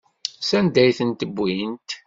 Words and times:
Sanda 0.49 0.79
ay 0.81 0.93
ten-wwint? 0.97 1.89